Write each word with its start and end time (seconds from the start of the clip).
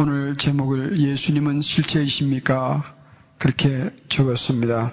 오늘 0.00 0.36
제목을 0.36 0.96
예수님은 0.96 1.60
실체이십니까? 1.60 2.94
그렇게 3.36 3.90
적었습니다. 4.06 4.92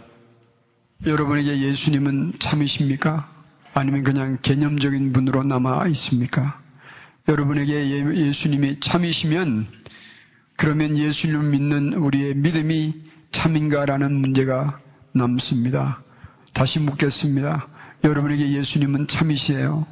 여러분에게 1.05 1.59
예수님은 1.61 2.39
참이십니까? 2.39 3.29
아니면 3.75 4.01
그냥 4.01 4.39
개념적인 4.41 5.13
분으로 5.13 5.43
남아 5.43 5.85
있습니까? 5.89 6.59
여러분에게 7.27 7.71
예, 7.91 8.15
예수님이 8.15 8.79
참이시면 8.79 9.67
그러면 10.57 10.97
예수님을 10.97 11.51
믿는 11.51 11.93
우리의 11.93 12.33
믿음이 12.33 12.95
참인가라는 13.29 14.11
문제가 14.11 14.79
남습니다. 15.11 16.01
다시 16.55 16.79
묻겠습니다. 16.79 17.67
여러분에게 18.03 18.53
예수님은 18.53 19.05
참이시에요. 19.05 19.85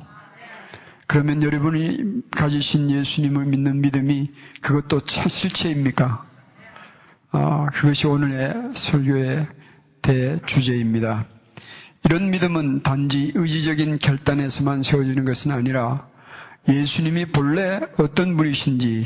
그러면 1.08 1.44
여러분이 1.44 2.22
가지신 2.32 2.90
예수님을 2.90 3.46
믿는 3.46 3.82
믿음이 3.82 4.30
그것도 4.62 5.02
차 5.02 5.28
실체입니까? 5.28 6.26
아, 7.32 7.68
그것이 7.74 8.08
오늘의 8.08 8.72
설교의 8.74 9.48
대주제입니다. 10.02 11.26
이런 12.06 12.30
믿음은 12.32 12.84
단지 12.84 13.32
의지적인 13.34 13.98
결단에서만 14.00 14.84
세워지는 14.84 15.26
것은 15.26 15.52
아니라 15.52 16.08
예수님이 16.68 17.26
본래 17.32 17.82
어떤 17.98 18.38
분이신지 18.38 19.06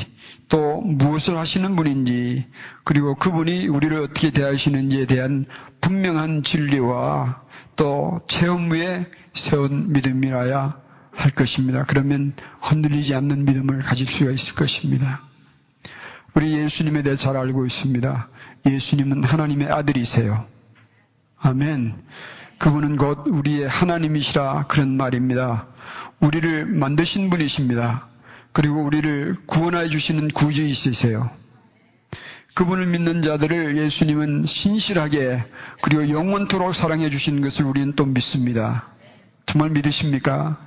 또 0.50 0.82
무엇을 0.82 1.38
하시는 1.38 1.76
분인지 1.76 2.46
그리고 2.84 3.16
그분이 3.16 3.68
우리를 3.68 4.00
어떻게 4.00 4.32
대하시는지에 4.32 5.06
대한 5.06 5.46
분명한 5.82 6.44
진리와 6.44 7.42
또 7.76 8.22
체험 8.28 8.72
위에 8.72 9.06
세운 9.34 9.92
믿음이라야 9.92 10.87
할 11.18 11.32
것입니다. 11.32 11.84
그러면 11.86 12.34
흔들리지 12.62 13.16
않는 13.16 13.46
믿음을 13.46 13.80
가질 13.80 14.08
수가 14.08 14.32
있을 14.32 14.56
것입니다. 14.56 15.20
우리 16.36 16.54
예수님에 16.54 17.02
대해 17.02 17.16
잘 17.16 17.36
알고 17.36 17.66
있습니다. 17.66 18.30
예수님은 18.68 19.24
하나님의 19.24 19.70
아들이세요. 19.72 20.46
아멘. 21.40 21.96
그분은 22.60 22.96
곧 22.96 23.26
우리의 23.28 23.68
하나님이시라 23.68 24.68
그런 24.68 24.98
말입니다. 24.98 25.68
우리를 26.20 26.66
만드신 26.68 27.32
분이십니다. 27.32 28.08
그리고 28.54 28.84
우리를 28.84 29.36
구원해 29.48 29.90
주시는 29.90 30.30
구주이시세요. 30.30 31.30
그분을 32.54 32.88
믿는 32.88 33.22
자들을 33.22 33.78
예수님은 33.78 34.46
신실하게 34.46 35.44
그리고 35.82 36.10
영원토록 36.10 36.74
사랑해 36.74 37.10
주시는 37.10 37.42
것을 37.42 37.66
우리는 37.66 37.96
또 37.96 38.06
믿습니다. 38.06 38.88
정말 39.46 39.70
믿으십니까? 39.72 40.58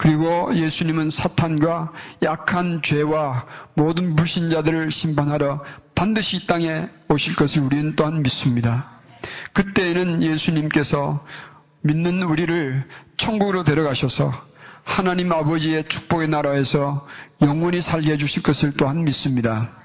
그리고 0.00 0.48
예수님은 0.56 1.10
사탄과 1.10 1.92
약한 2.22 2.80
죄와 2.82 3.44
모든 3.74 4.16
불신자들을 4.16 4.90
심판하러 4.90 5.62
반드시 5.94 6.38
이 6.38 6.46
땅에 6.46 6.88
오실 7.10 7.36
것을 7.36 7.60
우리는 7.64 7.96
또한 7.96 8.22
믿습니다. 8.22 8.98
그때에는 9.52 10.22
예수님께서 10.22 11.22
믿는 11.82 12.22
우리를 12.22 12.86
천국으로 13.18 13.62
데려가셔서 13.62 14.32
하나님 14.84 15.30
아버지의 15.32 15.84
축복의 15.86 16.28
나라에서 16.28 17.06
영원히 17.42 17.82
살게 17.82 18.12
해주실 18.12 18.42
것을 18.42 18.72
또한 18.78 19.04
믿습니다. 19.04 19.79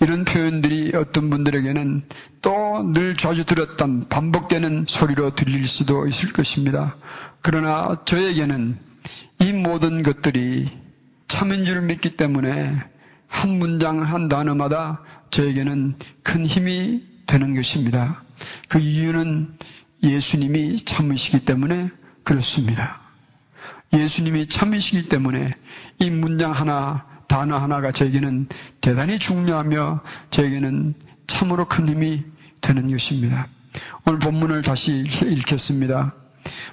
이런 0.00 0.24
표현들이 0.24 0.92
어떤 0.94 1.30
분들에게는 1.30 2.02
또 2.42 2.82
늘 2.82 3.16
자주 3.16 3.44
들었던 3.44 4.04
반복되는 4.08 4.86
소리로 4.88 5.34
들릴 5.34 5.66
수도 5.66 6.06
있을 6.06 6.32
것입니다. 6.32 6.96
그러나 7.40 8.02
저에게는 8.04 8.78
이 9.40 9.52
모든 9.52 10.02
것들이 10.02 10.70
참인 11.28 11.64
줄 11.64 11.82
믿기 11.82 12.16
때문에 12.16 12.78
한 13.26 13.58
문장 13.58 14.02
한 14.02 14.28
단어마다 14.28 15.02
저에게는 15.30 15.96
큰 16.22 16.46
힘이 16.46 17.02
되는 17.26 17.54
것입니다. 17.54 18.22
그 18.68 18.78
이유는 18.78 19.56
예수님이 20.02 20.76
참으시기 20.84 21.44
때문에 21.44 21.90
그렇습니다. 22.22 23.00
예수님이 23.92 24.46
참으시기 24.48 25.08
때문에 25.08 25.54
이 25.98 26.10
문장 26.10 26.52
하나, 26.52 27.06
단어 27.28 27.58
하나가 27.58 27.92
저에게는 27.92 28.48
대단히 28.80 29.18
중요하며 29.18 30.02
저에게는 30.30 30.94
참으로 31.26 31.66
큰 31.66 31.88
힘이 31.88 32.24
되는 32.60 32.90
것입니다. 32.90 33.48
오늘 34.04 34.18
본문을 34.18 34.62
다시 34.62 35.04
읽겠습니다. 35.24 36.14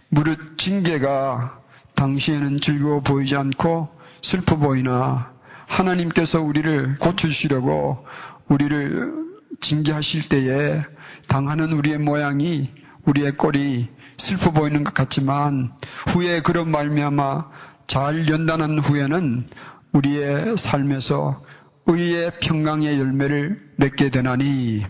무릇 0.10 0.58
징계가 0.58 1.60
당시에는 1.96 2.60
즐거워 2.60 3.02
보이지 3.02 3.36
않고 3.36 3.90
슬퍼 4.22 4.58
보이나 4.58 5.32
하나님께서 5.68 6.42
우리를 6.42 6.98
고쳐주시려고 7.00 8.06
우리를 8.48 9.14
징계하실 9.60 10.30
때에 10.30 10.84
당하는 11.28 11.72
우리의 11.74 12.00
모양이 12.00 12.70
우리의 13.06 13.38
꼴이 13.38 13.90
슬퍼 14.18 14.52
보이는 14.52 14.84
것 14.84 14.94
같지만 14.94 15.74
후에 16.08 16.42
그런 16.42 16.72
말미암아 16.72 17.50
잘 17.88 18.28
연단한 18.30 18.80
후에는 18.80 19.48
우리의 19.94 20.58
삶에서 20.58 21.42
의의 21.86 22.40
평강의 22.40 23.00
열매를 23.00 23.62
맺게 23.78 24.10
되나니 24.10 24.86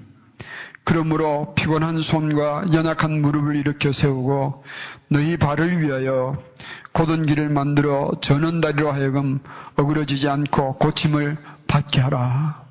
그러므로 0.85 1.53
피곤한 1.55 2.01
손과 2.01 2.65
연약한 2.73 3.21
무릎을 3.21 3.55
일으켜 3.55 3.91
세우고 3.91 4.63
너희 5.07 5.37
발을 5.37 5.81
위하여 5.81 6.37
고든 6.91 7.25
길을 7.25 7.49
만들어 7.49 8.11
저는 8.21 8.61
다리로 8.61 8.91
하여금 8.91 9.39
어그러지지 9.77 10.27
않고 10.27 10.77
고침을 10.77 11.37
받게 11.67 12.01
하라. 12.01 12.63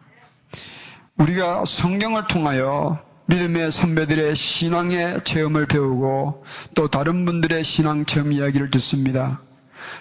우리가 1.16 1.64
성경을 1.64 2.26
통하여 2.28 3.00
믿음의 3.26 3.70
선배들의 3.70 4.34
신앙의 4.34 5.24
체험을 5.24 5.66
배우고 5.66 6.44
또 6.74 6.88
다른 6.88 7.24
분들의 7.24 7.64
신앙 7.64 8.04
체험 8.04 8.32
이야기를 8.32 8.70
듣습니다. 8.70 9.40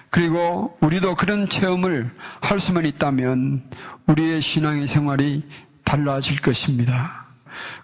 그리고 0.10 0.78
우리도 0.82 1.16
그런 1.16 1.48
체험을 1.50 2.12
할 2.42 2.60
수만 2.60 2.86
있다면 2.86 3.64
우리의 4.08 4.42
신앙의 4.42 4.88
생활이 4.88 5.44
달라질 5.84 6.42
것입니다. 6.42 7.28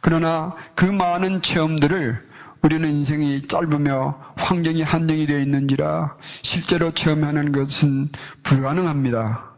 그러나 0.01 0.55
그 0.75 0.85
많은 0.85 1.41
체험들을 1.41 2.27
우리는 2.61 2.89
인생이 2.89 3.47
짧으며 3.47 4.19
환경이 4.35 4.81
한정이 4.81 5.27
되어 5.27 5.39
있는지라 5.39 6.17
실제로 6.41 6.91
체험하는 6.91 7.51
것은 7.51 8.09
불가능합니다. 8.43 9.51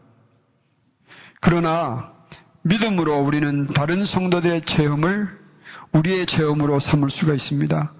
그러나 1.39 2.11
믿음으로 2.61 3.19
우리는 3.19 3.67
다른 3.67 4.03
성도들의 4.03 4.61
체험을 4.65 5.39
우리의 5.91 6.25
체험으로 6.25 6.79
삼을 6.79 7.09
수가 7.09 7.33
있습니다. 7.33 7.93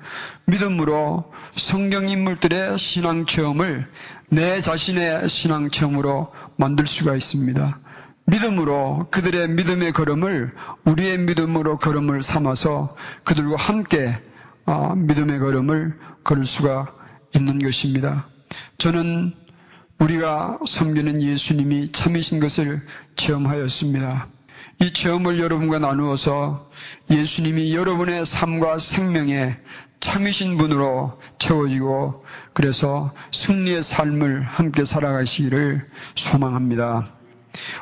믿음으로 0.45 1.31
성경 1.55 2.09
인물들의 2.09 2.77
신앙 2.77 3.25
체험을 3.25 3.87
내 4.29 4.61
자신의 4.61 5.27
신앙 5.27 5.69
체험으로 5.69 6.31
만들 6.55 6.85
수가 6.85 7.15
있습니다. 7.15 7.79
믿음으로 8.25 9.07
그들의 9.09 9.49
믿음의 9.49 9.91
걸음을 9.91 10.51
우리의 10.85 11.17
믿음으로 11.19 11.79
걸음을 11.79 12.21
삼아서 12.21 12.95
그들과 13.23 13.55
함께 13.55 14.17
어, 14.65 14.93
믿음의 14.95 15.39
걸음을 15.39 15.97
걸을 16.23 16.45
수가 16.45 16.93
있는 17.35 17.57
것입니다. 17.59 18.27
저는 18.77 19.33
우리가 19.97 20.59
섬기는 20.65 21.23
예수님이 21.23 21.91
참이신 21.91 22.39
것을 22.39 22.83
체험하였습니다. 23.15 24.27
이 24.81 24.93
체험을 24.93 25.39
여러분과 25.39 25.79
나누어서 25.79 26.69
예수님이 27.09 27.75
여러분의 27.75 28.25
삶과 28.25 28.77
생명에 28.77 29.57
참이신 29.99 30.57
분으로 30.57 31.19
채워지고 31.39 32.25
그래서 32.53 33.13
승리의 33.31 33.83
삶을 33.83 34.43
함께 34.43 34.85
살아가시기를 34.85 35.89
소망합니다. 36.15 37.19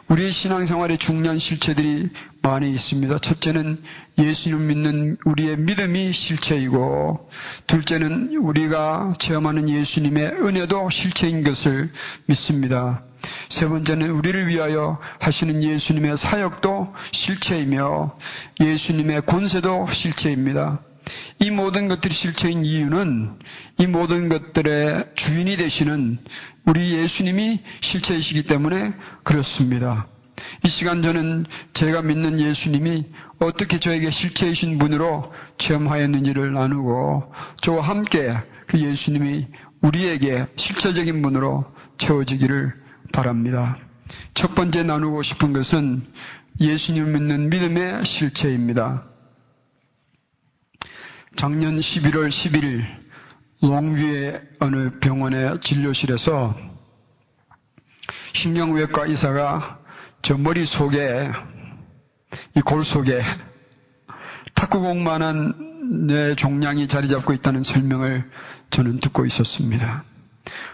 우리의 0.07 0.31
신앙생활에 0.31 0.97
중요한 0.97 1.39
실체들이 1.39 2.09
많이 2.41 2.69
있습니다. 2.71 3.17
첫째는 3.19 3.83
예수님 4.17 4.67
믿는 4.67 5.17
우리의 5.25 5.57
믿음이 5.57 6.13
실체이고, 6.13 7.29
둘째는 7.67 8.35
우리가 8.37 9.13
체험하는 9.19 9.69
예수님의 9.69 10.27
은혜도 10.41 10.89
실체인 10.89 11.41
것을 11.41 11.91
믿습니다. 12.25 13.03
세 13.49 13.67
번째는 13.67 14.09
우리를 14.11 14.47
위하여 14.47 14.99
하시는 15.19 15.61
예수님의 15.61 16.15
사역도 16.15 16.93
실체이며, 17.11 18.17
예수님의 18.61 19.25
권세도 19.25 19.87
실체입니다. 19.91 20.79
이 21.39 21.51
모든 21.51 21.87
것들이 21.87 22.13
실체인 22.13 22.65
이유는 22.65 23.39
이 23.77 23.87
모든 23.87 24.29
것들의 24.29 25.11
주인이 25.15 25.55
되시는 25.57 26.17
우리 26.65 26.93
예수님이 26.93 27.61
실체이시기 27.81 28.43
때문에 28.43 28.93
그렇습니다. 29.23 30.07
이 30.63 30.69
시간 30.69 31.01
저는 31.01 31.45
제가 31.73 32.01
믿는 32.01 32.39
예수님이 32.39 33.05
어떻게 33.39 33.79
저에게 33.79 34.09
실체이신 34.09 34.77
분으로 34.77 35.31
체험하였는지를 35.57 36.53
나누고 36.53 37.33
저와 37.61 37.81
함께 37.81 38.35
그 38.67 38.79
예수님이 38.79 39.47
우리에게 39.81 40.47
실체적인 40.55 41.21
분으로 41.21 41.65
채워지기를 41.97 42.73
바랍니다. 43.13 43.77
첫 44.33 44.55
번째 44.55 44.83
나누고 44.83 45.21
싶은 45.21 45.53
것은 45.53 46.05
예수님 46.59 47.11
믿는 47.13 47.49
믿음의 47.49 48.05
실체입니다. 48.05 49.05
작년 51.37 51.77
11월 51.79 52.29
11일 52.29 52.83
롱뷰의 53.61 54.41
어느 54.59 54.89
병원의 54.99 55.59
진료실에서 55.61 56.55
신경외과 58.33 59.05
의사가 59.05 59.79
저 60.23 60.35
머릿속에 60.37 61.31
이 62.55 62.61
골 62.61 62.83
속에 62.83 63.21
탁구공만한 64.55 66.07
내 66.07 66.33
종양이 66.35 66.87
자리 66.87 67.07
잡고 67.07 67.33
있다는 67.33 67.61
설명을 67.61 68.29
저는 68.71 68.99
듣고 68.99 69.25
있었습니다. 69.27 70.03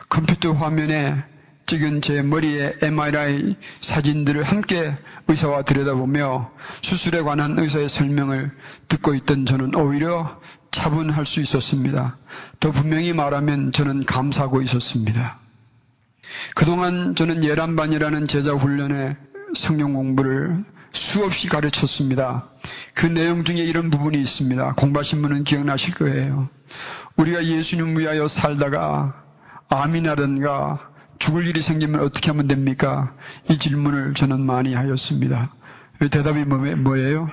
컴퓨터 0.10 0.54
화면에 0.54 1.26
찍은 1.74 2.02
제 2.02 2.22
머리의 2.22 2.76
MRI 2.84 3.56
사진들을 3.80 4.44
함께 4.44 4.96
의사와 5.28 5.64
들여다보며 5.64 6.52
수술에 6.84 7.24
관한 7.24 7.58
의사의 7.58 7.90
설명을 7.90 8.52
듣고 8.90 9.16
있던 9.16 9.48
저는 9.48 9.74
오히려 9.74 10.40
차분할 10.70 11.26
수 11.26 11.42
있었습니다. 11.42 12.18
더 12.60 12.72
분명히 12.72 13.12
말하면 13.12 13.72
저는 13.72 14.06
감사하고 14.06 14.62
있었습니다. 14.62 15.40
그동안 16.54 17.16
저는 17.16 17.44
예란반이라는 17.44 18.26
제자 18.26 18.54
훈련에 18.54 19.18
성경 19.56 19.96
공부를 19.96 20.64
수없이 20.92 21.48
가르쳤습니다. 21.48 22.50
그 22.94 23.08
내용 23.08 23.44
중에 23.44 23.58
이런 23.58 23.90
부분이 23.90 24.22
있습니다. 24.22 24.76
공부하신 24.76 25.24
분은 25.24 25.44
기억나실 25.44 25.96
거예요. 25.96 26.50
우리가 27.16 27.44
예수님 27.44 27.98
위하여 27.98 28.28
살다가 28.28 29.24
암이라든가 29.70 30.93
죽을 31.24 31.48
일이 31.48 31.62
생기면 31.62 32.02
어떻게 32.02 32.32
하면 32.32 32.50
됩니까? 32.50 33.16
이 33.50 33.58
질문을 33.58 34.14
저는 34.14 34.42
많이 34.42 34.74
하였습니다. 34.74 35.54
대답이 36.12 36.44
뭐, 36.44 36.58
뭐예요? 36.58 37.30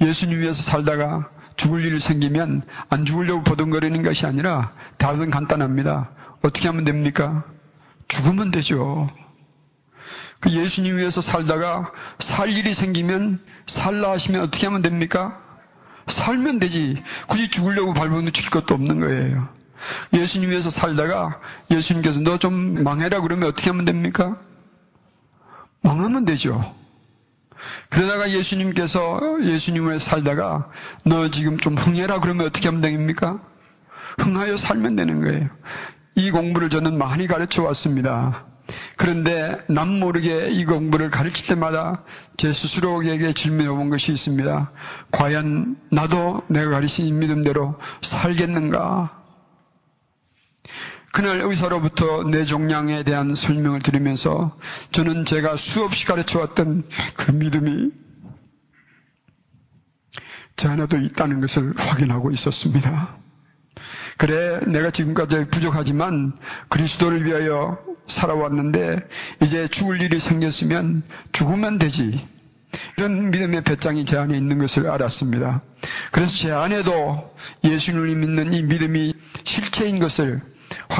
예수님 0.00 0.38
위해서 0.38 0.62
살다가 0.62 1.28
죽을 1.56 1.84
일이 1.84 1.98
생기면 1.98 2.62
안 2.88 3.04
죽으려고 3.04 3.42
버둥거리는 3.42 4.00
것이 4.02 4.26
아니라 4.26 4.72
답은 4.98 5.30
간단합니다. 5.30 6.12
어떻게 6.44 6.68
하면 6.68 6.84
됩니까? 6.84 7.42
죽으면 8.06 8.52
되죠. 8.52 9.08
그 10.38 10.52
예수님 10.52 10.96
위해서 10.96 11.20
살다가 11.20 11.90
살 12.20 12.48
일이 12.50 12.74
생기면 12.74 13.40
살라 13.66 14.12
하시면 14.12 14.40
어떻게 14.40 14.68
하면 14.68 14.82
됩니까? 14.82 15.36
살면 16.06 16.60
되지. 16.60 16.96
굳이 17.26 17.50
죽으려고 17.50 17.92
발버둥 17.92 18.30
칠 18.30 18.50
것도 18.50 18.72
없는 18.72 19.00
거예요. 19.00 19.59
예수님 20.12 20.50
위해서 20.50 20.70
살다가 20.70 21.40
예수님께서 21.70 22.20
너 22.20 22.38
좀 22.38 22.82
망해라 22.84 23.20
그러면 23.20 23.48
어떻게 23.48 23.70
하면 23.70 23.84
됩니까? 23.84 24.36
망하면 25.82 26.24
되죠. 26.24 26.74
그러다가 27.90 28.30
예수님께서 28.30 29.20
예수님을 29.42 30.00
살다가 30.00 30.70
너 31.04 31.30
지금 31.30 31.58
좀 31.58 31.76
흥해라 31.76 32.20
그러면 32.20 32.46
어떻게 32.46 32.68
하면 32.68 32.80
됩니까? 32.80 33.40
흥하여 34.18 34.56
살면 34.56 34.96
되는 34.96 35.20
거예요. 35.20 35.48
이 36.14 36.30
공부를 36.30 36.70
저는 36.70 36.96
많이 36.98 37.26
가르쳐 37.26 37.62
왔습니다. 37.64 38.46
그런데 38.96 39.56
남 39.68 39.88
모르게 39.98 40.48
이 40.50 40.64
공부를 40.64 41.10
가르칠 41.10 41.46
때마다 41.54 42.04
제 42.36 42.52
스스로에게 42.52 43.32
질문해 43.32 43.68
본 43.68 43.90
것이 43.90 44.12
있습니다. 44.12 44.70
과연 45.10 45.76
나도 45.90 46.42
내가 46.48 46.70
가르친 46.70 47.18
믿음대로 47.18 47.78
살겠는가? 48.02 49.19
그날 51.12 51.40
의사로부터 51.40 52.22
내 52.24 52.44
종양에 52.44 53.02
대한 53.02 53.34
설명을 53.34 53.80
들으면서 53.82 54.56
저는 54.92 55.24
제가 55.24 55.56
수없이 55.56 56.06
가르쳐왔던 56.06 56.84
그 57.16 57.30
믿음이 57.32 57.90
제 60.56 60.68
안에도 60.68 60.96
있다는 60.98 61.40
것을 61.40 61.74
확인하고 61.76 62.30
있었습니다. 62.30 63.16
그래, 64.18 64.60
내가 64.66 64.90
지금까지 64.90 65.46
부족하지만 65.50 66.36
그리스도를 66.68 67.24
위하여 67.24 67.78
살아왔는데 68.06 68.98
이제 69.42 69.66
죽을 69.68 70.02
일이 70.02 70.20
생겼으면 70.20 71.02
죽으면 71.32 71.78
되지. 71.78 72.28
이런 72.98 73.30
믿음의 73.30 73.62
배짱이 73.62 74.04
제 74.04 74.16
안에 74.18 74.36
있는 74.36 74.58
것을 74.58 74.88
알았습니다. 74.90 75.62
그래서 76.12 76.36
제 76.36 76.52
안에도 76.52 77.34
예수님을 77.64 78.14
믿는 78.16 78.52
이 78.52 78.62
믿음이 78.62 79.14
실체인 79.44 79.98
것을 79.98 80.40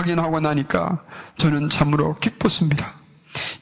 확인하고 0.00 0.40
나니까 0.40 1.02
저는 1.36 1.68
참으로 1.68 2.14
기뻤습니다. 2.14 2.94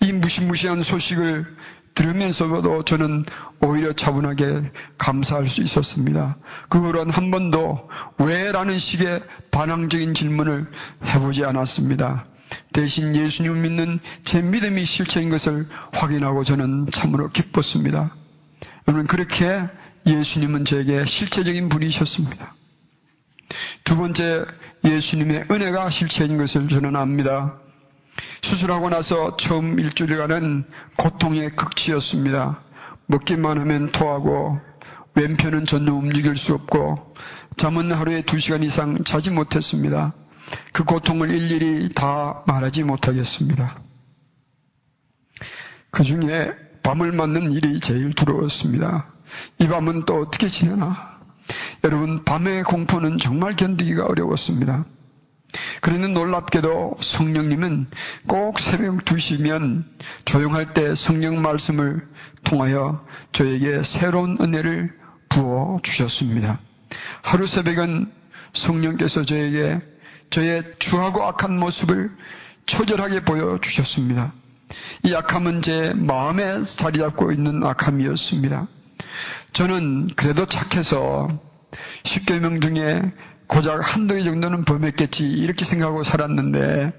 이 0.02 0.12
무시무시한 0.12 0.82
소식을 0.82 1.56
들으면서도 1.94 2.84
저는 2.84 3.24
오히려 3.60 3.92
차분하게 3.92 4.70
감사할 4.98 5.48
수 5.48 5.62
있었습니다. 5.62 6.36
그 6.68 6.78
후로는 6.78 7.12
한 7.12 7.30
번도 7.32 7.88
왜 8.18 8.52
라는 8.52 8.78
식의 8.78 9.22
반항적인 9.50 10.14
질문을 10.14 10.70
해보지 11.04 11.44
않았습니다. 11.44 12.26
대신 12.72 13.16
예수님을 13.16 13.60
믿는 13.62 13.98
제 14.24 14.40
믿음이 14.40 14.84
실체인 14.84 15.28
것을 15.28 15.66
확인하고 15.92 16.44
저는 16.44 16.86
참으로 16.92 17.30
기뻤습니다. 17.30 18.14
여러분, 18.86 19.06
그렇게 19.06 19.64
예수님은 20.06 20.64
저에게 20.64 21.04
실체적인 21.04 21.68
분이셨습니다. 21.68 22.54
두 23.84 23.96
번째, 23.96 24.44
예수님의 24.84 25.46
은혜가 25.50 25.90
실체인 25.90 26.36
것을 26.36 26.68
저는 26.68 26.96
압니다. 26.96 27.58
수술하고 28.42 28.88
나서 28.88 29.36
처음 29.36 29.78
일주일간은 29.78 30.64
고통의 30.96 31.56
극치였습니다. 31.56 32.60
먹기만 33.06 33.58
하면 33.58 33.90
토하고 33.90 34.60
왼편은 35.14 35.64
전혀 35.64 35.92
움직일 35.92 36.36
수 36.36 36.54
없고 36.54 37.14
잠은 37.56 37.92
하루에 37.92 38.22
두 38.22 38.38
시간 38.38 38.62
이상 38.62 39.02
자지 39.04 39.30
못했습니다. 39.30 40.14
그 40.72 40.84
고통을 40.84 41.30
일일이 41.30 41.92
다 41.94 42.42
말하지 42.46 42.84
못하겠습니다. 42.84 43.80
그 45.90 46.02
중에 46.04 46.54
밤을 46.82 47.12
맞는 47.12 47.52
일이 47.52 47.80
제일 47.80 48.12
두려웠습니다. 48.12 49.12
이 49.58 49.68
밤은 49.68 50.04
또 50.06 50.20
어떻게 50.20 50.48
지내나? 50.48 51.17
여러분, 51.84 52.24
밤의 52.24 52.64
공포는 52.64 53.18
정말 53.18 53.54
견디기가 53.54 54.06
어려웠습니다. 54.06 54.84
그러는 55.80 56.12
놀랍게도 56.12 56.96
성령님은 57.00 57.86
꼭 58.26 58.58
새벽 58.58 59.04
2시면 59.04 59.84
조용할 60.24 60.74
때 60.74 60.94
성령 60.94 61.40
말씀을 61.40 62.06
통하여 62.44 63.06
저에게 63.32 63.82
새로운 63.82 64.36
은혜를 64.40 64.92
부어 65.28 65.80
주셨습니다. 65.82 66.58
하루 67.22 67.46
새벽은 67.46 68.12
성령께서 68.52 69.24
저에게 69.24 69.80
저의 70.30 70.64
주하고 70.78 71.24
악한 71.24 71.58
모습을 71.58 72.10
처절하게 72.66 73.24
보여 73.24 73.58
주셨습니다. 73.60 74.32
이 75.04 75.14
악함은 75.14 75.62
제 75.62 75.94
마음에 75.94 76.62
자리 76.62 76.98
잡고 76.98 77.32
있는 77.32 77.64
악함이었습니다. 77.64 78.68
저는 79.52 80.08
그래도 80.16 80.44
착해서 80.44 81.47
십계명 82.08 82.60
중에 82.60 83.12
고작 83.48 83.94
한두 83.94 84.14
개 84.14 84.22
정도는 84.22 84.64
범했겠지 84.64 85.28
이렇게 85.28 85.66
생각하고 85.66 86.04
살았는데 86.04 86.92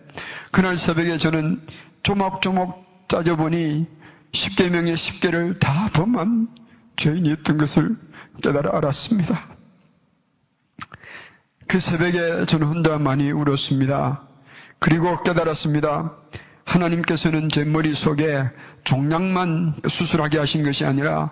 그날 0.51 0.77
새벽에 0.77 1.17
저는 1.17 1.65
조목조목 2.03 3.07
따져보니 3.07 3.87
십계명의 4.33 4.95
십계를 4.95 5.57
다 5.57 5.89
범한 5.93 6.49
죄인이었던 6.95 7.57
것을 7.57 7.95
깨달아 8.43 8.77
알았습니다. 8.77 9.47
그 11.67 11.79
새벽에 11.79 12.45
저는 12.45 12.67
혼자 12.67 12.99
많이 12.99 13.31
울었습니다. 13.31 14.27
그리고 14.77 15.21
깨달았습니다. 15.23 16.15
하나님께서는 16.69 17.49
제 17.49 17.63
머릿속에 17.63 18.49
종양만 18.83 19.81
수술하게 19.87 20.37
하신 20.37 20.63
것이 20.63 20.85
아니라 20.85 21.31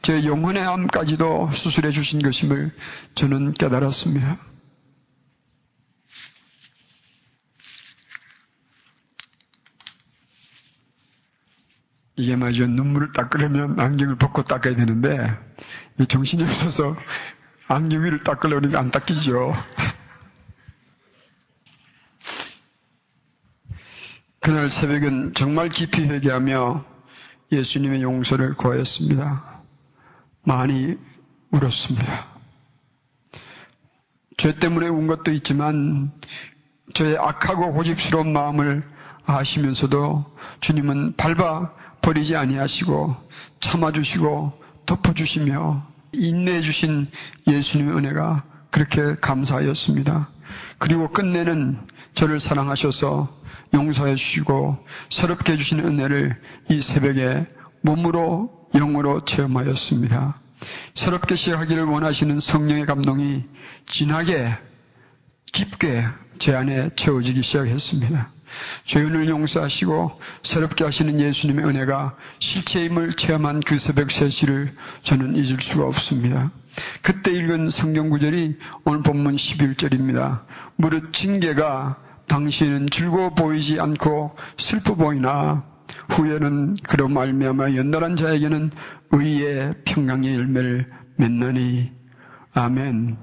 제 0.00 0.24
영혼의 0.24 0.62
암까지도 0.62 1.50
수술해 1.52 1.90
주신 1.90 2.22
것임을 2.22 2.70
저는 3.14 3.54
깨달았습니다. 3.54 4.38
이게 12.18 12.34
말이죠. 12.34 12.66
눈물을 12.66 13.12
닦으려면 13.12 13.78
안경을 13.78 14.16
벗고 14.16 14.42
닦아야 14.42 14.74
되는데, 14.74 15.36
정신이 16.08 16.44
없어서 16.44 16.96
안경 17.68 18.04
위를 18.04 18.20
닦으려니까 18.24 18.78
안 18.78 18.88
닦이죠. 18.90 19.52
그날 24.46 24.70
새벽은 24.70 25.32
정말 25.34 25.68
깊이 25.68 26.04
회개하며 26.04 26.84
예수님의 27.50 28.02
용서를 28.02 28.54
구하였습니다. 28.54 29.60
많이 30.44 30.96
울었습니다. 31.50 32.26
죄 34.36 34.56
때문에 34.56 34.86
운 34.86 35.08
것도 35.08 35.32
있지만 35.32 36.12
저의 36.94 37.18
악하고 37.18 37.72
고집스러운 37.72 38.32
마음을 38.32 38.88
아시면서도 39.24 40.24
주님은 40.60 41.16
밟아 41.16 41.72
버리지 42.00 42.36
아니하시고 42.36 43.16
참아주시고 43.58 44.62
덮어주시며 44.86 45.84
인내해 46.12 46.60
주신 46.60 47.04
예수님의 47.48 47.96
은혜가 47.96 48.44
그렇게 48.70 49.16
감사하였습니다. 49.16 50.28
그리고 50.78 51.10
끝내는 51.10 51.80
저를 52.14 52.38
사랑하셔서 52.38 53.44
용서해 53.74 54.14
주시고 54.14 54.78
새롭게 55.10 55.52
해주시는 55.52 55.84
은혜를 55.84 56.34
이 56.70 56.80
새벽에 56.80 57.46
몸으로 57.82 58.68
영으로 58.74 59.24
체험하였습니다. 59.24 60.40
새롭게 60.94 61.34
시작하기를 61.34 61.84
원하시는 61.84 62.40
성령의 62.40 62.86
감동이 62.86 63.44
진하게 63.86 64.56
깊게 65.52 66.08
제 66.38 66.54
안에 66.54 66.90
채워지기 66.96 67.42
시작했습니다. 67.42 68.32
죄인을 68.84 69.28
용서하시고 69.28 70.12
새롭게 70.42 70.84
하시는 70.84 71.18
예수님의 71.18 71.64
은혜가 71.64 72.14
실체임을 72.38 73.14
체험한 73.14 73.60
그 73.60 73.78
새벽 73.78 74.08
3시를 74.08 74.72
저는 75.02 75.36
잊을 75.36 75.60
수가 75.60 75.86
없습니다. 75.86 76.50
그때 77.02 77.32
읽은 77.32 77.70
성경 77.70 78.10
구절이 78.10 78.56
오늘 78.84 79.02
본문 79.02 79.36
11절입니다. 79.36 80.42
무릇 80.76 81.12
징계가 81.12 81.96
당신은 82.28 82.88
즐거워 82.90 83.30
보이지 83.30 83.80
않고 83.80 84.32
슬퍼 84.56 84.94
보이나 84.94 85.64
후에는 86.10 86.76
그로 86.88 87.08
말미암아 87.08 87.74
연달한 87.74 88.16
자에게는 88.16 88.70
의의 89.12 89.74
평강의 89.84 90.34
열매를 90.34 90.86
맺나니 91.16 91.86
아멘. 92.54 93.16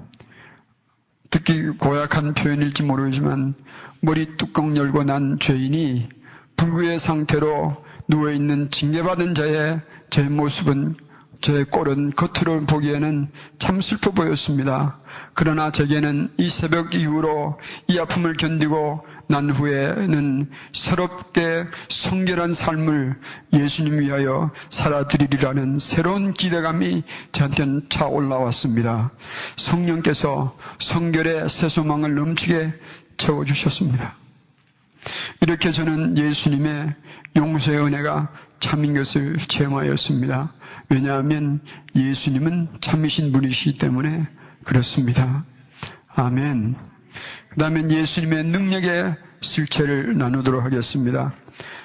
듣기 1.30 1.70
고약한 1.78 2.34
표현일지 2.34 2.84
모르지만 2.84 3.54
머리 4.00 4.36
뚜껑 4.36 4.76
열고 4.76 5.04
난 5.04 5.38
죄인이 5.38 6.08
불구의 6.56 6.98
상태로 6.98 7.84
누워 8.08 8.30
있는 8.30 8.70
징계받은 8.70 9.34
자의 9.34 9.80
제 10.10 10.22
모습은 10.22 10.96
제 11.40 11.64
꼴은 11.64 12.10
겉으로 12.10 12.60
보기에는 12.66 13.30
참 13.58 13.80
슬퍼 13.80 14.12
보였습니다. 14.12 15.00
그러나 15.34 15.72
제게는 15.72 16.30
이 16.38 16.48
새벽 16.48 16.94
이후로 16.94 17.58
이 17.88 17.98
아픔을 17.98 18.34
견디고 18.34 19.04
난 19.26 19.50
후에는 19.50 20.50
새롭게 20.72 21.64
성결한 21.88 22.54
삶을 22.54 23.16
예수님 23.52 23.98
위하여 23.98 24.50
살아드리리라는 24.70 25.78
새로운 25.80 26.32
기대감이 26.32 27.02
저한테는 27.32 27.86
차 27.88 28.06
올라왔습니다. 28.06 29.10
성령께서 29.56 30.56
성결의 30.78 31.48
새 31.48 31.68
소망을 31.68 32.14
넘치게 32.14 32.72
채워주셨습니다. 33.16 34.14
이렇게 35.40 35.72
저는 35.72 36.16
예수님의 36.16 36.94
용서의 37.36 37.78
은혜가 37.78 38.30
참인 38.60 38.94
것을 38.94 39.36
체험하였습니다. 39.38 40.52
왜냐하면 40.88 41.60
예수님은 41.96 42.68
참이신 42.80 43.32
분이시기 43.32 43.78
때문에 43.78 44.26
그렇습니다. 44.64 45.44
아멘. 46.08 46.74
그 47.50 47.56
다음엔 47.58 47.90
예수님의 47.90 48.44
능력의 48.44 49.16
실체를 49.40 50.16
나누도록 50.18 50.64
하겠습니다. 50.64 51.32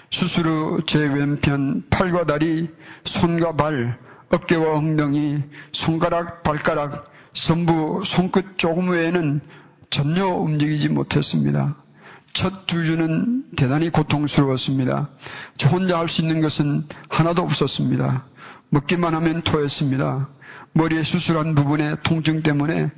수술 0.09 0.47
후 0.47 0.81
제 0.87 0.99
왼편 1.05 1.83
팔과 1.89 2.25
다리, 2.25 2.67
손과 3.03 3.55
발, 3.55 3.99
어깨와 4.31 4.77
엉덩이, 4.77 5.41
손가락, 5.71 6.41
발가락, 6.43 7.11
전부 7.33 8.01
손끝 8.03 8.57
조금 8.57 8.89
외에는 8.89 9.41
전혀 9.89 10.25
움직이지 10.25 10.89
못했습니다. 10.89 11.75
첫 12.33 12.65
두 12.67 12.83
주는 12.83 13.43
대단히 13.55 13.89
고통스러웠습니다. 13.89 15.09
저 15.57 15.69
혼자 15.69 15.97
할 15.99 16.07
수 16.07 16.21
있는 16.21 16.41
것은 16.41 16.85
하나도 17.09 17.41
없었습니다. 17.41 18.25
먹기만 18.69 19.15
하면 19.15 19.41
토했습니다. 19.41 20.29
머리에 20.73 21.03
수술한 21.03 21.55
부분의 21.55 21.97
통증 22.03 22.43
때문에 22.43 22.89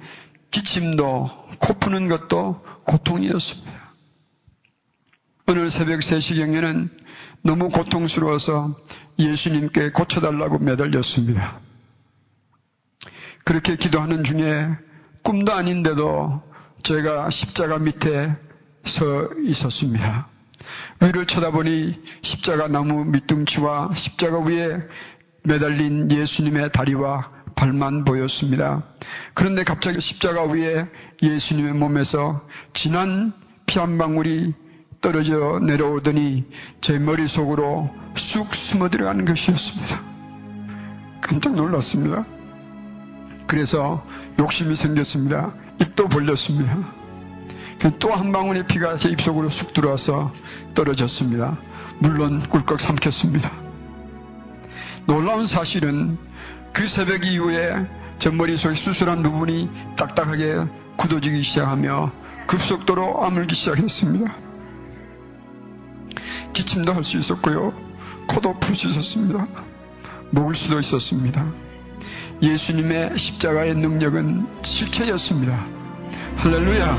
기침도 0.51 1.29
코 1.59 1.73
푸는 1.73 2.07
것도 2.09 2.63
고통이었습니다. 2.85 3.81
오늘 5.47 5.69
새벽 5.69 5.99
3시경에는 5.99 6.89
너무 7.43 7.69
고통스러워서 7.69 8.75
예수님께 9.19 9.91
고쳐달라고 9.91 10.59
매달렸습니다. 10.59 11.59
그렇게 13.43 13.75
기도하는 13.75 14.23
중에 14.23 14.67
꿈도 15.23 15.53
아닌데도 15.53 16.41
제가 16.83 17.29
십자가 17.29 17.79
밑에 17.79 18.35
서 18.83 19.29
있었습니다. 19.43 20.27
위를 21.01 21.25
쳐다보니 21.25 21.95
십자가 22.21 22.67
나무 22.67 23.05
밑둥치와 23.05 23.91
십자가 23.93 24.39
위에 24.39 24.79
매달린 25.43 26.09
예수님의 26.11 26.71
다리와 26.71 27.31
발만 27.61 28.05
보였습니다. 28.05 28.81
그런데 29.35 29.63
갑자기 29.63 30.01
십자가 30.01 30.45
위에 30.45 30.87
예수님의 31.21 31.73
몸에서 31.73 32.41
진한 32.73 33.33
피 33.67 33.77
한 33.77 33.99
방울이 33.99 34.53
떨어져 34.99 35.59
내려오더니 35.59 36.43
제 36.81 36.97
머릿속으로 36.97 37.93
쑥 38.15 38.55
숨어 38.55 38.89
들어가는 38.89 39.25
것이었습니다. 39.25 40.01
깜짝 41.21 41.53
놀랐습니다. 41.53 42.25
그래서 43.45 44.03
욕심이 44.39 44.75
생겼습니다. 44.75 45.53
입도 45.79 46.07
벌렸습니다. 46.07 46.75
그또한 47.79 48.31
방울의 48.31 48.65
피가 48.65 48.97
제 48.97 49.09
입속으로 49.09 49.49
쑥 49.49 49.73
들어와서 49.73 50.33
떨어졌습니다. 50.73 51.59
물론 51.99 52.39
꿀꺽 52.39 52.79
삼켰습니다. 52.79 53.51
놀라운 55.05 55.45
사실은 55.45 56.17
그 56.73 56.87
새벽 56.87 57.25
이후에 57.25 57.85
저 58.19 58.31
머릿속에 58.31 58.75
수술한 58.75 59.23
부분이 59.23 59.69
딱딱하게 59.97 60.65
굳어지기 60.97 61.41
시작하며 61.41 62.11
급속도로 62.47 63.23
아물기 63.23 63.55
시작했습니다. 63.55 64.35
기침도 66.53 66.93
할 66.93 67.03
수 67.03 67.17
있었고요. 67.17 67.73
코도 68.27 68.59
풀 68.59 68.75
수 68.75 68.87
있었습니다. 68.87 69.47
먹을 70.31 70.55
수도 70.55 70.79
있었습니다. 70.79 71.45
예수님의 72.41 73.17
십자가의 73.17 73.75
능력은 73.75 74.47
실체였습니다. 74.63 75.65
할렐루야! 76.37 76.97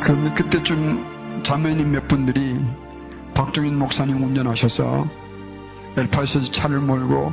그럼 0.00 0.34
그때쯤 0.34 1.42
자매님 1.42 1.92
몇 1.92 2.06
분들이 2.08 2.60
박종인 3.34 3.78
목사님 3.78 4.22
운전하셔서 4.22 5.06
엘파에서 5.96 6.40
차를 6.40 6.80
몰고 6.80 7.32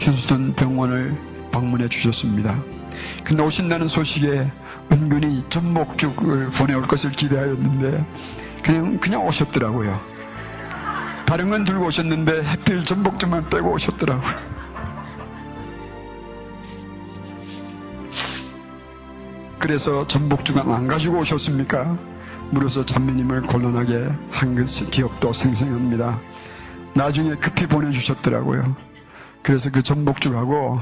휴스턴 0.00 0.54
병원을 0.54 1.16
방문해 1.52 1.88
주셨습니다. 1.88 2.62
근데 3.24 3.42
오신다는 3.42 3.88
소식에 3.88 4.50
은근히 4.92 5.42
전복죽을 5.48 6.50
보내올 6.50 6.82
것을 6.82 7.12
기대하였는데 7.12 8.04
그냥 8.62 8.98
그냥 8.98 9.26
오셨더라고요. 9.26 10.00
다른 11.26 11.50
건 11.50 11.64
들고 11.64 11.86
오셨는데 11.86 12.44
해필 12.44 12.84
전복죽만 12.84 13.48
빼고 13.48 13.72
오셨더라고요. 13.72 14.50
그래서 19.60 20.06
전복죽은 20.06 20.72
안 20.72 20.88
가지고 20.88 21.18
오셨습니까? 21.18 22.09
물어서 22.50 22.84
잔매님을 22.86 23.42
곤란하게 23.42 24.08
한 24.30 24.54
것이 24.54 24.90
기억도 24.90 25.32
생생합니다. 25.32 26.18
나중에 26.94 27.36
급히 27.36 27.66
보내주셨더라고요. 27.66 28.76
그래서 29.42 29.70
그 29.70 29.82
전복죽하고 29.82 30.80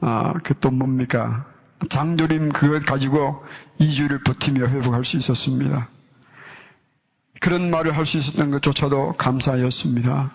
아, 0.00 0.32
그 0.42 0.54
또 0.54 0.70
뭡니까? 0.70 1.46
장조림 1.88 2.50
그걸 2.50 2.80
가지고 2.80 3.42
2주를 3.80 4.24
버티며 4.24 4.66
회복할 4.68 5.04
수 5.04 5.16
있었습니다. 5.16 5.88
그런 7.40 7.70
말을 7.70 7.96
할 7.96 8.04
수 8.04 8.18
있었던 8.18 8.50
것조차도 8.52 9.14
감사하였습니다. 9.14 10.30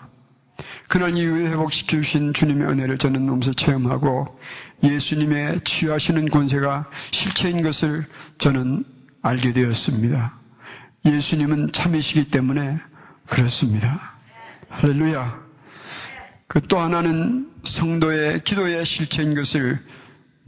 그날 0.89 1.15
이후에 1.15 1.47
회복시켜 1.51 1.97
주신 1.97 2.33
주님의 2.33 2.67
은혜를 2.67 2.97
저는 2.97 3.21
몸소 3.27 3.53
체험하고 3.53 4.39
예수님의 4.83 5.61
치유하시는 5.63 6.29
권세가 6.29 6.89
실체인 7.11 7.61
것을 7.61 8.05
저는 8.39 8.83
알게 9.21 9.53
되었습니다. 9.53 10.37
예수님은 11.13 11.71
참이시기 11.71 12.31
때문에 12.31 12.79
그렇습니다. 13.27 14.13
할렐루야. 14.69 15.47
그 16.47 16.61
또 16.61 16.79
하나는 16.79 17.49
성도의 17.63 18.43
기도의 18.43 18.85
실체인 18.85 19.35
것을 19.35 19.79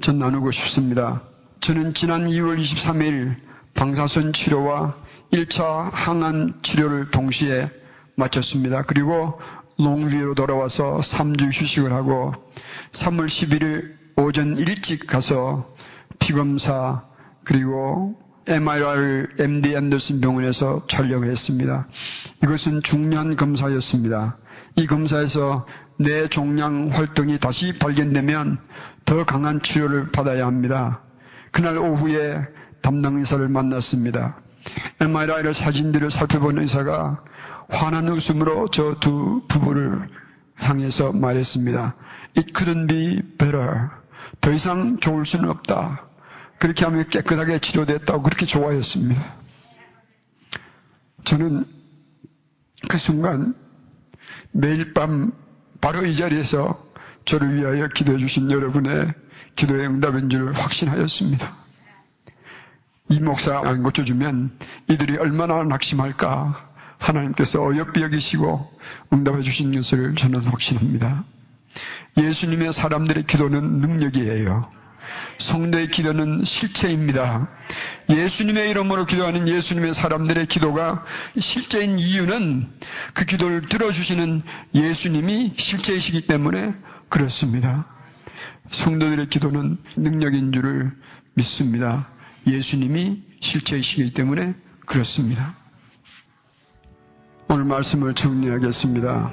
전 0.01 0.17
나누고 0.17 0.51
싶습니다. 0.51 1.21
저는 1.59 1.93
지난 1.93 2.25
2월 2.25 2.57
23일 2.57 3.35
방사선 3.75 4.33
치료와 4.33 4.95
1차 5.31 5.91
항암 5.93 6.61
치료를 6.61 7.11
동시에 7.11 7.69
마쳤습니다. 8.15 8.83
그리고 8.83 9.39
롱위로 9.77 10.35
돌아와서 10.35 10.97
3주 10.97 11.47
휴식을 11.53 11.93
하고 11.93 12.33
3월 12.91 13.27
11일 13.27 13.93
오전 14.17 14.57
일찍 14.57 15.05
가서 15.05 15.73
피검사 16.17 17.03
그리고 17.43 18.19
MRI를 18.49 19.29
MD 19.39 19.75
앤더슨 19.75 20.21
병원에서 20.21 20.85
촬영을 20.87 21.29
했습니다. 21.29 21.87
이것은 22.43 22.81
중년 22.81 23.35
검사였습니다. 23.35 24.37
이 24.75 24.87
검사에서 24.87 25.65
뇌 25.97 26.27
종양 26.27 26.89
활동이 26.91 27.39
다시 27.39 27.77
발견되면 27.77 28.57
더 29.05 29.23
강한 29.25 29.61
치료를 29.61 30.07
받아야 30.07 30.45
합니다. 30.47 31.01
그날 31.51 31.77
오후에 31.77 32.41
담당 32.81 33.17
의사를 33.17 33.47
만났습니다. 33.47 34.37
MRI를 34.99 35.53
사진들을 35.53 36.09
살펴본 36.09 36.59
의사가 36.59 37.23
환한 37.69 38.09
웃음으로 38.09 38.69
저 38.69 38.95
두 38.99 39.43
부부를 39.47 40.09
향해서 40.55 41.11
말했습니다. 41.13 41.95
It 42.37 42.53
couldn't 42.53 42.87
be 42.89 43.21
better. 43.37 43.89
더 44.41 44.51
이상 44.51 44.97
좋을 44.99 45.25
수는 45.25 45.49
없다. 45.49 46.08
그렇게 46.59 46.85
하면 46.85 47.09
깨끗하게 47.09 47.59
치료됐다고 47.59 48.21
그렇게 48.21 48.45
좋아했습니다. 48.45 49.35
저는 51.23 51.65
그 52.87 52.97
순간 52.97 53.55
매일 54.51 54.93
밤 54.93 55.31
바로 55.81 56.05
이 56.05 56.15
자리에서 56.15 56.85
저를 57.25 57.55
위하여 57.55 57.87
기도해 57.87 58.17
주신 58.17 58.51
여러분의 58.51 59.11
기도의 59.55 59.87
응답인 59.87 60.29
줄 60.29 60.51
확신하였습니다. 60.53 61.55
이 63.09 63.19
목사 63.19 63.59
안 63.59 63.83
고쳐주면 63.83 64.57
이들이 64.87 65.17
얼마나 65.17 65.63
낙심할까 65.63 66.69
하나님께서 66.97 67.63
어여삐 67.63 68.01
여기시고 68.01 68.71
응답해 69.13 69.41
주신 69.41 69.73
것을 69.73 70.15
저는 70.15 70.41
확신합니다. 70.41 71.23
예수님의 72.17 72.73
사람들의 72.73 73.25
기도는 73.25 73.79
능력이에요. 73.79 74.78
성도의 75.39 75.89
기도는 75.89 76.43
실체입니다. 76.43 77.50
예수님의 78.10 78.69
이름으로 78.69 79.05
기도하는 79.05 79.48
예수님의 79.48 79.93
사람들의 79.93 80.46
기도가 80.48 81.05
실제인 81.39 81.98
이유는 81.98 82.69
그 83.13 83.25
기도를 83.25 83.62
들어주시는 83.62 84.43
예수님이 84.75 85.53
실체이시기 85.55 86.27
때문에 86.27 86.74
그렇습니다. 87.08 87.88
성도들의 88.67 89.27
기도는 89.27 89.77
능력인 89.96 90.51
줄을 90.51 90.91
믿습니다. 91.34 92.10
예수님이 92.46 93.24
실체이시기 93.39 94.13
때문에 94.13 94.55
그렇습니다. 94.86 95.55
오늘 97.48 97.63
말씀을 97.63 98.13
정리하겠습니다. 98.13 99.31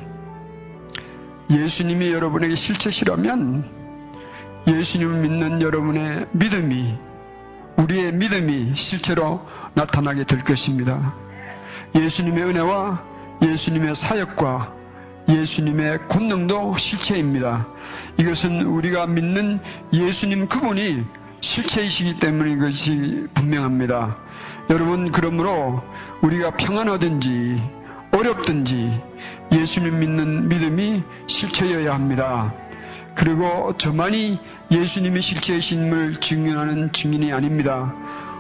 예수님이 1.51 2.13
여러분에게 2.13 2.55
실체시라면 2.55 3.86
예수님을 4.67 5.21
믿는 5.23 5.63
여러분의 5.63 6.27
믿음이 6.33 6.99
우리의 7.77 8.13
믿음이 8.13 8.75
실제로 8.75 9.41
나타나게 9.75 10.25
될 10.25 10.43
것입니다. 10.43 11.15
예수님의 11.95 12.45
은혜와 12.45 13.03
예수님의 13.43 13.95
사역과 13.95 14.75
예수님의 15.29 16.09
권능도 16.09 16.77
실체입니다. 16.77 17.67
이것은 18.19 18.63
우리가 18.63 19.07
믿는 19.07 19.61
예수님 19.93 20.49
그분이 20.49 21.05
실체이시기 21.41 22.19
때문인 22.19 22.59
것이 22.59 23.27
분명합니다. 23.35 24.17
여러분, 24.71 25.11
그러므로 25.11 25.83
우리가 26.23 26.57
평안하든지 26.57 27.63
어렵든지 28.13 29.01
예수님 29.53 29.99
믿는 30.01 30.49
믿음이 30.49 31.03
실체여야 31.27 31.93
합니다. 31.93 32.55
그리고 33.17 33.77
저만이 33.79 34.39
예수님의 34.71 35.23
실체이신을 35.23 36.17
증인하는 36.21 36.93
증인이 36.93 37.33
아닙니다. 37.33 37.93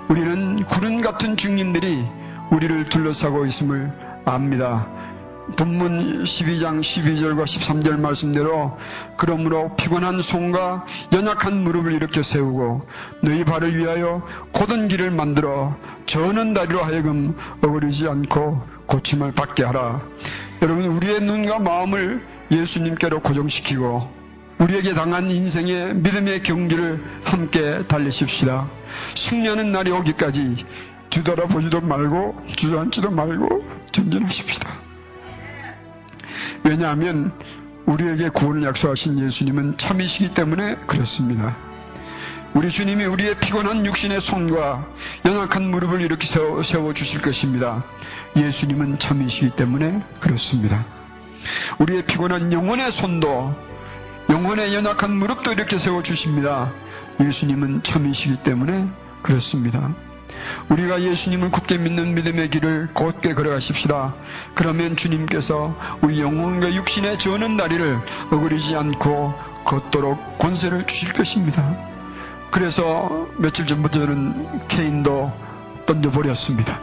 우리는 0.08 0.62
구름 0.64 1.00
같은 1.00 1.36
증인들이 1.36 2.04
우리를 2.52 2.84
둘러싸고 2.84 3.46
있음을 3.46 3.90
압니다. 4.26 4.86
본문 5.56 6.24
12장 6.24 6.80
12절과 6.80 7.44
13절 7.44 7.98
말씀대로 7.98 8.76
그러므로 9.16 9.74
피곤한 9.76 10.20
손과 10.20 10.84
연약한 11.12 11.62
무릎을 11.62 11.92
일으켜 11.92 12.22
세우고 12.22 12.80
너희 13.22 13.44
발을 13.44 13.78
위하여 13.78 14.22
고든 14.52 14.88
길을 14.88 15.10
만들어 15.12 15.76
저는 16.06 16.52
다리로 16.52 16.82
하여금 16.82 17.36
어그리지 17.62 18.08
않고 18.08 18.60
고침을 18.86 19.32
받게 19.32 19.64
하라. 19.64 20.02
여러분 20.62 20.84
우리의 20.86 21.20
눈과 21.20 21.60
마음을 21.60 22.26
예수님께로 22.50 23.20
고정시키고 23.20 24.25
우리에게 24.58 24.94
당한 24.94 25.30
인생의 25.30 25.96
믿음의 25.96 26.42
경기를 26.42 27.02
함께 27.24 27.86
달리십시다. 27.86 28.68
숙련은 29.14 29.72
날이 29.72 29.90
오기까지 29.90 30.64
뒤돌아보지도 31.10 31.82
말고 31.82 32.42
주저앉지도 32.46 33.10
말고 33.10 33.64
전진하십시다. 33.92 34.72
왜냐하면 36.64 37.32
우리에게 37.84 38.30
구원을 38.30 38.64
약속하신 38.64 39.20
예수님은 39.20 39.78
참이시기 39.78 40.34
때문에 40.34 40.76
그렇습니다. 40.86 41.54
우리 42.54 42.70
주님이 42.70 43.04
우리의 43.04 43.38
피곤한 43.38 43.84
육신의 43.84 44.20
손과 44.20 44.86
연약한 45.26 45.70
무릎을 45.70 46.00
이렇게 46.00 46.26
세워, 46.26 46.62
세워 46.62 46.94
주실 46.94 47.20
것입니다. 47.20 47.84
예수님은 48.34 48.98
참이시기 48.98 49.50
때문에 49.50 50.02
그렇습니다. 50.20 50.84
우리의 51.78 52.06
피곤한 52.06 52.52
영혼의 52.52 52.90
손도 52.90 53.54
영혼의 54.30 54.74
연약한 54.74 55.12
무릎도 55.12 55.52
이렇게 55.52 55.78
세워주십니다. 55.78 56.72
예수님은 57.20 57.82
참이시기 57.82 58.42
때문에 58.42 58.88
그렇습니다. 59.22 59.94
우리가 60.68 61.02
예수님을 61.02 61.50
굳게 61.50 61.78
믿는 61.78 62.14
믿음의 62.14 62.50
길을 62.50 62.90
곧게 62.92 63.34
걸어가십시다. 63.34 64.14
그러면 64.54 64.96
주님께서 64.96 65.76
우리 66.02 66.20
영혼과 66.20 66.74
육신의 66.74 67.18
저는 67.18 67.56
다리를 67.56 67.98
어그리지 68.32 68.76
않고 68.76 69.34
걷도록 69.64 70.38
권세를 70.38 70.86
주실 70.86 71.12
것입니다. 71.12 71.76
그래서 72.50 73.28
며칠 73.38 73.66
전부터 73.66 74.00
저는 74.00 74.68
케인도 74.68 75.32
던져버렸습니다. 75.86 76.80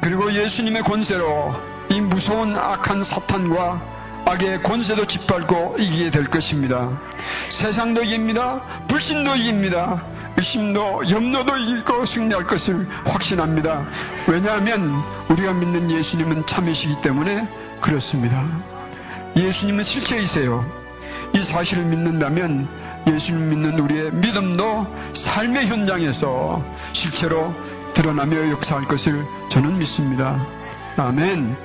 그리고 0.00 0.32
예수님의 0.32 0.82
권세로 0.82 1.54
이 1.90 2.00
무서운 2.00 2.56
악한 2.56 3.04
사탄과 3.04 3.99
악의 4.30 4.62
권세도 4.62 5.06
짓밟고 5.06 5.76
이기게 5.78 6.10
될 6.10 6.26
것입니다. 6.26 7.00
세상도 7.48 8.04
이깁니다. 8.04 8.62
불신도 8.86 9.34
이깁니다. 9.34 10.04
의심도 10.36 11.10
염려도 11.10 11.56
이기고 11.56 12.06
승리할 12.06 12.46
것을 12.46 12.88
확신합니다. 13.06 13.86
왜냐하면 14.28 15.02
우리가 15.28 15.52
믿는 15.52 15.90
예수님은 15.90 16.46
참이시기 16.46 17.00
때문에 17.02 17.48
그렇습니다. 17.80 18.46
예수님은 19.36 19.82
실체이세요. 19.82 20.64
이 21.34 21.42
사실을 21.42 21.84
믿는다면 21.84 22.68
예수님 23.08 23.50
믿는 23.50 23.80
우리의 23.80 24.12
믿음도 24.12 24.86
삶의 25.12 25.66
현장에서 25.66 26.64
실체로 26.92 27.52
드러나며 27.94 28.50
역사할 28.50 28.86
것을 28.86 29.24
저는 29.48 29.78
믿습니다. 29.78 30.40
아멘. 30.96 31.56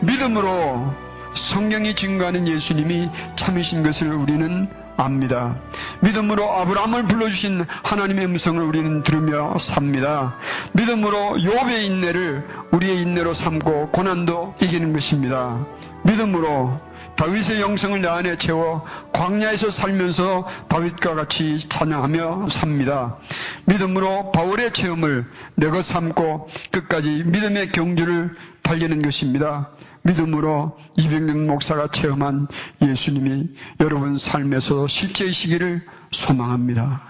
믿음으로 0.00 1.05
성경이 1.36 1.94
증거하는 1.94 2.48
예수님이 2.48 3.10
참이신 3.36 3.82
것을 3.82 4.12
우리는 4.12 4.68
압니다. 4.96 5.56
믿음으로 6.00 6.50
아브라함을 6.58 7.04
불러주신 7.04 7.66
하나님의 7.84 8.24
음성을 8.24 8.62
우리는 8.62 9.02
들으며 9.02 9.56
삽니다. 9.58 10.36
믿음으로 10.72 11.36
욥의 11.36 11.84
인내를 11.84 12.46
우리의 12.72 13.02
인내로 13.02 13.34
삼고 13.34 13.90
고난도 13.90 14.54
이기는 14.60 14.92
것입니다. 14.92 15.64
믿음으로 16.04 16.80
다윗의 17.16 17.60
영성을 17.60 18.00
내 18.00 18.08
안에 18.08 18.36
채워 18.36 18.84
광야에서 19.12 19.70
살면서 19.70 20.46
다윗과 20.68 21.14
같이 21.14 21.58
찬양하며 21.58 22.48
삽니다. 22.48 23.16
믿음으로 23.64 24.32
바울의 24.32 24.72
체험을 24.72 25.26
내가 25.54 25.82
삼고 25.82 26.48
끝까지 26.72 27.24
믿음의 27.24 27.72
경주를 27.72 28.30
달리는 28.62 29.00
것입니다. 29.00 29.70
믿음으로 30.06 30.78
200년 30.96 31.46
목사가 31.46 31.88
체험한 31.88 32.48
예수님이 32.82 33.48
여러분 33.80 34.16
삶에서 34.16 34.86
실제이시기를 34.86 35.82
소망합니다. 36.12 37.02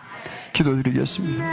기도드리겠습니다. 0.52 1.44